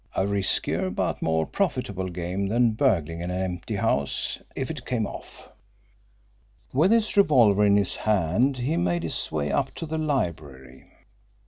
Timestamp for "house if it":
3.75-4.83